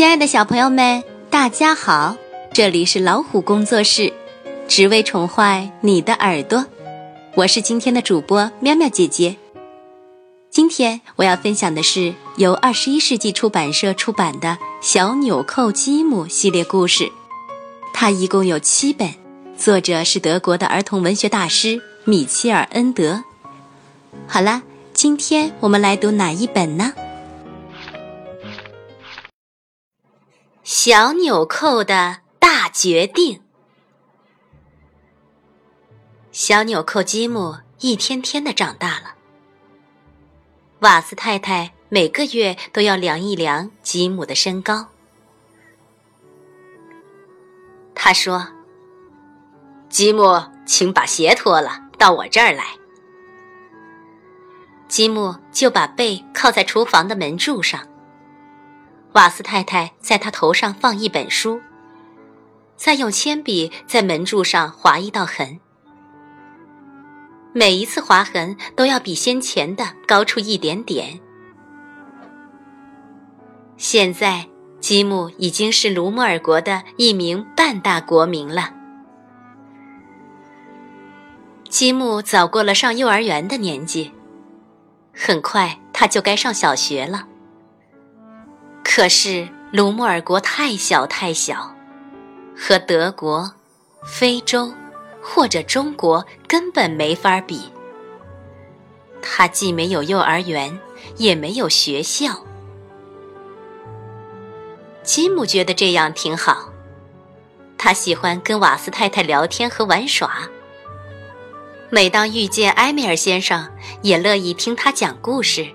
[0.00, 2.16] 亲爱的小朋友们，大家好！
[2.54, 4.10] 这里是老虎工作室，
[4.66, 6.64] 只为宠坏你的耳朵。
[7.34, 9.36] 我是今天的主播喵喵姐姐。
[10.50, 14.48] 今天我要分享的是由二十一世纪出版社出版的
[14.80, 17.12] 《小纽扣积木》系列故事，
[17.92, 19.12] 它一共有七本，
[19.58, 23.22] 作者是德国的儿童文学大师米切尔恩德。
[24.26, 24.62] 好啦，
[24.94, 26.94] 今天我们来读哪一本呢？
[30.72, 33.42] 小纽扣的大决定。
[36.30, 39.16] 小纽扣积木一天天的长大了。
[40.78, 44.86] 瓦斯太太每个月都要量一量吉姆的身高。
[47.92, 48.46] 他说
[49.90, 52.64] ：“吉姆，请把鞋脱了，到我这儿来。”
[54.86, 57.89] 吉姆就把背靠在厨房的门柱上。
[59.12, 61.60] 瓦斯太太在他头上放一本书，
[62.76, 65.58] 再用铅笔在门柱上划一道痕。
[67.52, 71.18] 每一次划痕都要比先前的高出一点点。
[73.76, 74.46] 现在，
[74.78, 78.72] 吉姆已经是卢莫尔国的一名半大国民了。
[81.68, 84.12] 吉姆早过了上幼儿园的年纪，
[85.12, 87.26] 很快他就该上小学了。
[88.84, 91.74] 可是卢穆尔国太小太小，
[92.56, 93.52] 和德国、
[94.04, 94.72] 非洲
[95.22, 97.70] 或者中国根本没法比。
[99.22, 100.78] 他既没有幼儿园，
[101.16, 102.42] 也没有学校。
[105.02, 106.70] 吉姆觉得这样挺好，
[107.78, 110.48] 他喜欢跟瓦斯太太聊天和玩耍。
[111.90, 113.68] 每当遇见埃米尔先生，
[114.02, 115.68] 也乐意听他讲故事。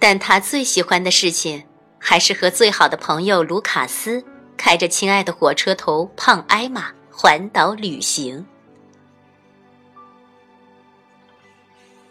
[0.00, 1.62] 但他最喜欢的事情，
[1.98, 4.24] 还是和最好的朋友卢卡斯
[4.56, 8.46] 开着亲爱的火车头胖艾玛环岛旅行。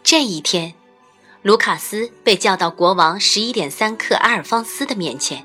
[0.04, 0.72] 这一天，
[1.42, 5.44] 卢卡斯被叫到国王十一点三克阿尔方斯的面前。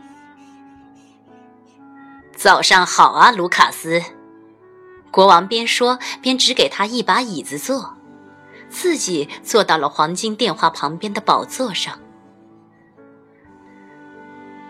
[2.35, 4.03] 早上好啊，卢卡斯！
[5.09, 7.95] 国王边说边指给他一把椅子坐，
[8.69, 11.97] 自己坐到了黄金电话旁边的宝座上。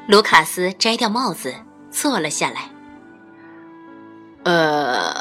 [0.08, 1.56] 卢卡斯摘掉帽子，
[1.90, 2.70] 坐了下来。
[4.44, 5.12] 呃，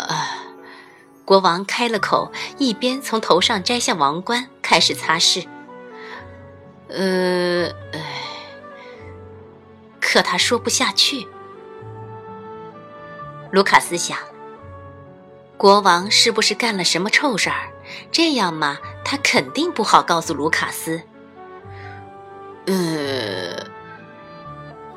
[1.24, 5.46] 国王开了口，一边从头上摘下王冠，开始擦拭。
[6.88, 8.00] 呃，唉
[10.00, 11.26] 可他说不下去。
[13.50, 14.18] 卢卡斯想，
[15.56, 17.72] 国王是不是干了什么臭事儿？
[18.12, 21.00] 这样嘛，他肯定不好告诉卢卡斯。
[22.66, 23.53] 呃。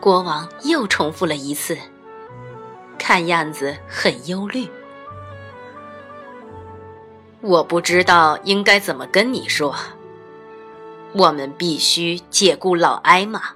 [0.07, 1.77] 国王又重复了一次，
[2.97, 4.65] 看样子很忧虑。
[7.41, 9.75] 我不知道应该怎么跟你说。
[11.11, 13.49] 我们必须解雇老艾玛。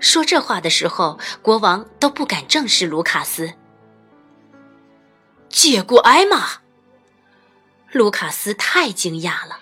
[0.00, 3.52] 说这话的时候，国王都不敢正视卢卡斯。
[5.48, 6.54] 解雇艾玛？
[7.92, 9.60] 卢卡斯太惊讶了，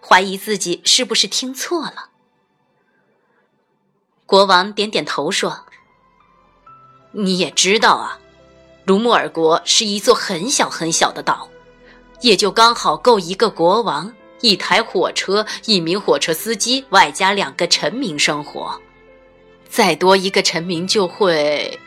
[0.00, 2.10] 怀疑自己是不是听错了。
[4.32, 5.66] 国王点点头说
[7.12, 8.18] ：“你也知道啊，
[8.86, 11.46] 卢莫尔国是一座很小很小的岛，
[12.22, 14.10] 也就刚好够一个国王、
[14.40, 18.80] 一台火车、一名火车司机，外加两个臣民生活。
[19.68, 21.78] 再多一个臣民就会……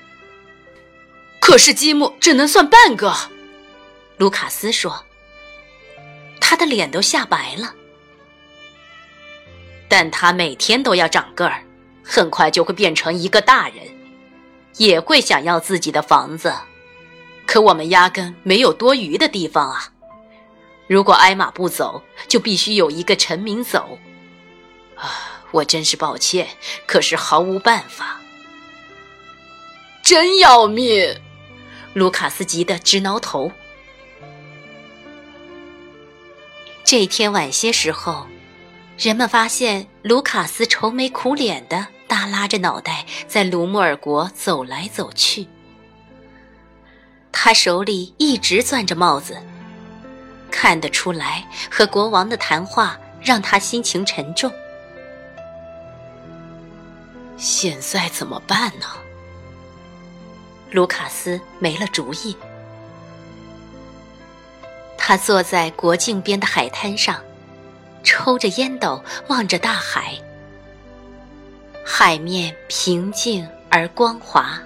[1.39, 3.11] 可是积木只能算半个。”
[4.17, 5.03] 卢卡斯说，
[6.39, 7.73] 他的脸都吓白了，
[9.88, 11.65] 但他每天都要长个儿。
[12.07, 13.83] 很快就会变成一个大人，
[14.77, 16.53] 也会想要自己的房子，
[17.47, 19.91] 可我们压根没有多余的地方啊！
[20.88, 23.97] 如果艾玛不走，就必须有一个臣民走。
[24.95, 26.47] 啊，我真是抱歉，
[26.85, 28.22] 可是毫无办法。
[30.03, 31.19] 真要命！
[31.93, 33.51] 卢卡斯急得直挠头。
[36.84, 38.28] 这天晚些时候，
[38.99, 41.87] 人们发现卢卡斯愁眉苦脸的。
[42.07, 45.47] 耷拉着脑袋在卢穆尔国走来走去，
[47.31, 49.37] 他手里一直攥着帽子，
[50.52, 54.52] 看得出来和国王的谈话让他心情沉重。
[57.37, 58.85] 现在怎么办呢？
[60.72, 62.35] 卢卡斯没了主意。
[64.97, 67.22] 他坐在国境边的海滩上，
[68.03, 70.13] 抽着烟斗，望着大海。
[71.87, 74.59] 海面平静而光滑，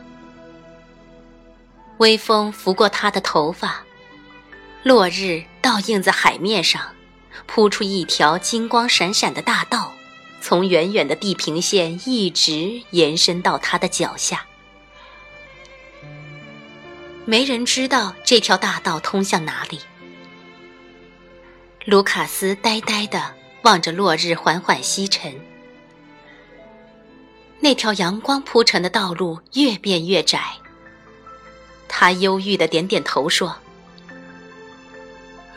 [1.97, 3.83] 微风拂过他的头发，
[4.83, 6.81] 落日倒映在海面上，
[7.45, 9.93] 铺出一条金光闪闪的大道，
[10.41, 14.45] 从远远的地平线一直延伸到他的脚下。
[17.25, 19.81] 没人知道这条大道通向哪里。
[21.85, 25.39] 卢卡斯呆呆地望着落日缓缓西沉，
[27.59, 30.41] 那条阳光铺成的道路越变越窄。
[31.87, 33.55] 他忧郁的点点头说：“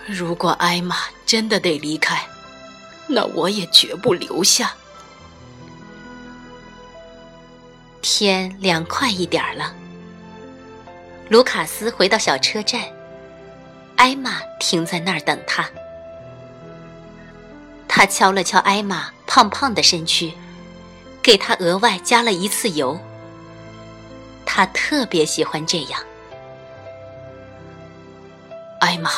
[0.06, 2.26] 如果艾玛真的得离开，
[3.06, 4.75] 那我也绝不留下。”
[8.02, 9.72] 天凉快一点了。
[11.28, 12.82] 卢卡斯回到小车站，
[13.96, 15.69] 艾玛停在那儿等他。
[17.87, 20.32] 他敲了敲艾玛胖胖的身躯，
[21.23, 22.99] 给他额外加了一次油。
[24.45, 26.03] 他特别喜欢这样。
[28.81, 29.11] 艾玛，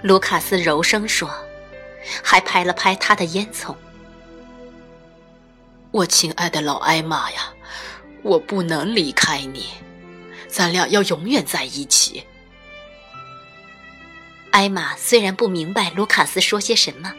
[0.00, 1.28] 卢卡斯柔声说，
[2.22, 3.74] 还拍了拍他的烟囱。
[5.90, 7.52] 我亲爱的老艾玛呀，
[8.22, 9.66] 我不能离开你。
[10.46, 12.24] 咱俩要永远在一起。
[14.50, 17.12] 艾玛虽然不明白卢卡斯说些什么，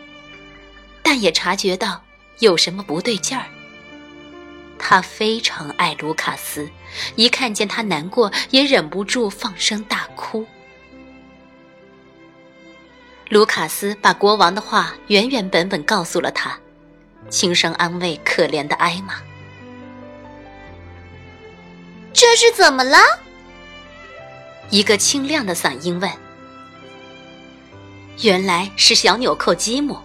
[1.03, 2.01] 但也察觉到
[2.39, 3.45] 有什么不对劲儿。
[4.77, 6.69] 她非常爱卢卡斯，
[7.15, 10.45] 一看见他难过，也忍不住放声大哭。
[13.27, 16.57] 卢卡斯把国王的话原原本本告诉了他，
[17.29, 19.15] 轻声安慰可怜的艾玛。
[22.11, 22.97] 这是怎么了？
[24.71, 26.11] 一个清亮的嗓音问
[28.21, 29.97] ：“原来是小纽扣吉姆。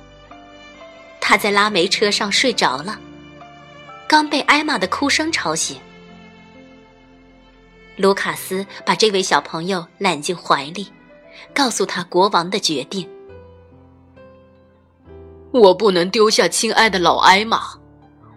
[1.26, 3.00] 他在拉煤车上睡着了，
[4.06, 5.80] 刚被艾玛的哭声吵醒。”
[7.96, 10.86] 卢卡斯把这位小朋友揽进怀里，
[11.54, 13.08] 告诉他国王的决定
[15.50, 17.62] ：“我不能丢下亲爱的老艾玛，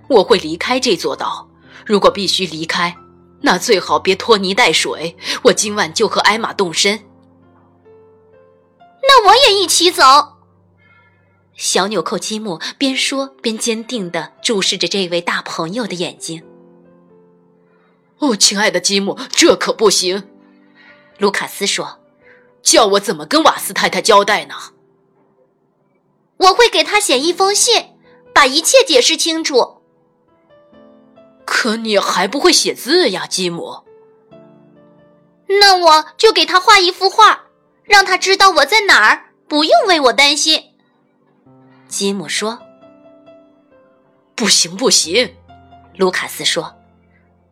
[0.07, 1.45] 我会离开这座岛。
[1.85, 2.95] 如果必须离开。”
[3.41, 6.99] 那最好别拖泥带水，我今晚就和艾玛动身。
[9.01, 10.36] 那我也一起走。
[11.57, 16.43] 小纽扣积木边说边坚定地注视着这位大朋友的眼睛。
[18.19, 20.29] 哦，亲爱的积木，这可不行。
[21.17, 21.99] 卢卡斯说
[22.61, 24.55] ：“叫我怎么跟瓦斯太太交代呢？”
[26.37, 27.95] 我会给他写一封信，
[28.33, 29.81] 把一切解释清楚。
[31.43, 33.83] 可你还不会写字呀，吉姆。
[35.47, 37.45] 那我就给他画一幅画，
[37.83, 40.66] 让他知道我在哪儿，不用为我担心。
[41.87, 42.59] 吉姆说
[44.35, 45.35] ：“不行，不行。”
[45.97, 46.75] 卢卡斯说：“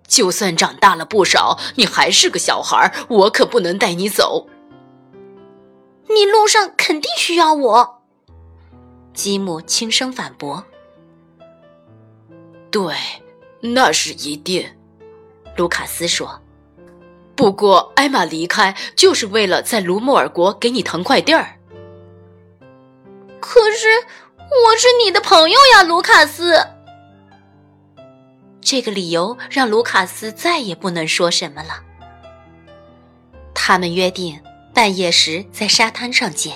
[0.07, 4.47] 就算长大了不少，你还是个小孩，我可不能带你走。
[6.09, 8.01] 你路上肯定需要我。”
[9.13, 10.65] 吉姆轻声反驳
[12.71, 12.93] ：“对。”
[13.61, 14.77] 那是一定，
[15.57, 16.39] 卢卡斯说。
[17.35, 21.57] 不过艾玛离开就是为了在卢莫尔国给你腾块地儿。
[23.39, 23.87] 可是
[24.49, 26.55] 我是你的朋友呀，卢卡斯。
[28.61, 31.83] 这个理由让卢卡斯再也不能说什么了。
[33.53, 34.39] 他们约定
[34.73, 36.55] 半夜时在沙滩上见。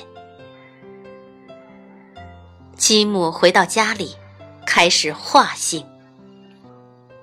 [2.75, 4.15] 吉姆回到家里，
[4.65, 5.85] 开始画信。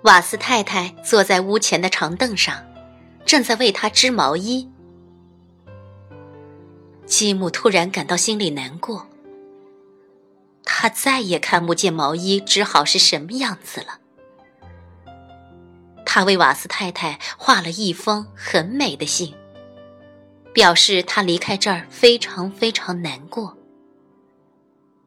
[0.03, 2.63] 瓦斯太太坐在屋前的长凳上，
[3.25, 4.69] 正在为他织毛衣。
[7.07, 9.07] 吉姆突然感到心里难过。
[10.79, 13.99] 他再也看不见毛衣织好是什么样子了。
[16.05, 19.35] 他为瓦斯太太画了一封很美的信，
[20.53, 23.57] 表示他离开这儿非常非常难过。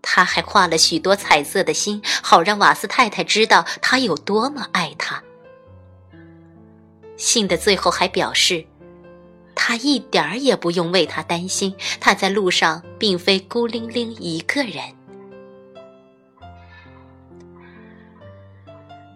[0.01, 5.21] 他还画了许多彩色的心，好让瓦斯太太知道他有多么爱她。
[7.15, 8.65] 信的最后还表示，
[9.53, 14.97] 他一点儿也不用为他担心，他在路上并非孤零零一个人。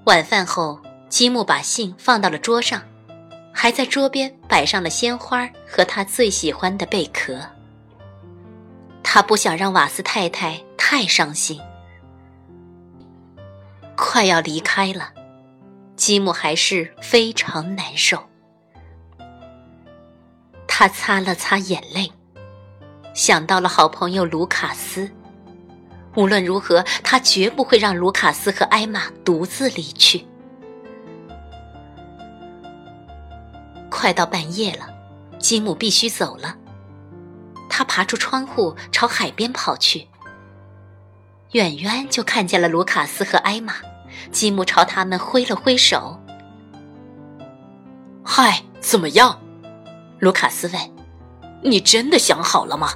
[0.06, 2.82] 晚饭后，积木把信放到了桌上，
[3.54, 7.40] 还在桌边摆上了鲜花和他最喜欢的贝壳。
[9.02, 11.58] 他不想让瓦斯太太太伤心。
[13.96, 15.14] 快要离开了，
[15.96, 18.22] 吉姆还是非常难受。
[20.68, 22.12] 他擦了擦眼泪，
[23.14, 25.10] 想到了好朋友卢卡斯，
[26.16, 30.26] 无论如何，他绝不会让卢卡斯和艾玛独自离去。
[33.90, 34.88] 快到半夜了，
[35.40, 36.56] 吉姆必须走了。
[37.70, 40.08] 他爬出窗户，朝海边跑去。
[41.54, 43.76] 远远就看见了卢卡斯和艾玛，
[44.32, 46.20] 吉姆朝他们挥了挥手。
[48.24, 49.40] “嗨，怎么样？”
[50.20, 50.82] 卢卡斯问
[51.64, 52.94] ，“你真的想好了吗？”“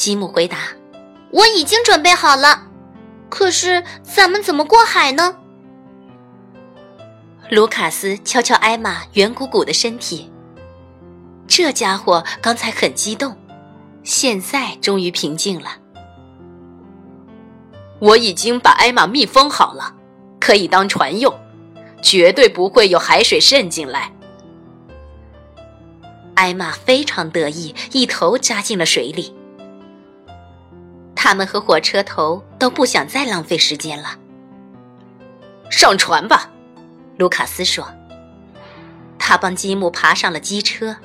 [0.00, 0.56] 吉姆回答
[1.30, 2.68] ，“我已经准备好了。
[3.28, 5.36] 可是咱们怎么过海呢？”
[7.50, 10.32] 卢卡斯敲敲艾玛圆鼓鼓的身体。
[11.46, 13.36] 这家伙刚才很激动，
[14.02, 15.72] 现在终于平静了。
[17.98, 19.94] 我已经把艾玛密封好了，
[20.40, 21.38] 可以当船用，
[22.00, 24.10] 绝对不会有海水渗进来。
[26.36, 29.34] 艾玛非常得意，一头扎进了水里。
[31.22, 34.16] 他们和火车头都不想再浪费时间了。
[35.70, 36.50] 上船吧，
[37.18, 37.86] 卢卡斯说。
[39.18, 40.96] 他帮吉姆爬上了机车。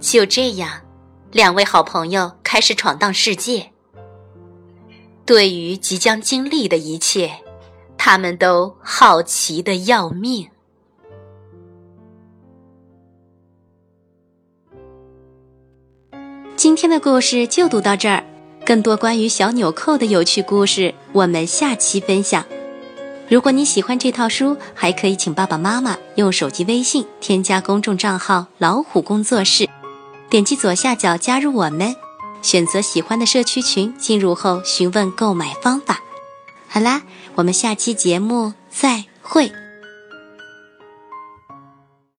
[0.00, 0.80] 就这样，
[1.30, 3.70] 两位好朋友开始闯荡世界。
[5.24, 7.30] 对于即将经历的一切，
[7.96, 10.50] 他们都好奇的要命。
[16.56, 18.24] 今天的故事就读到这儿，
[18.64, 22.42] 更多关于小纽扣的有趣故事，我们下期分享。
[23.28, 29.68] 如果你喜欢这套书，还可以请爸爸妈妈用手机微信添加公众账号“老虎工作室”。
[30.30, 31.94] 点击左下角加入我们，
[32.40, 36.00] 选择喜欢的社区群，进入后询问购买方法。
[36.66, 37.02] 好啦，
[37.34, 39.52] 我们下期节目再会。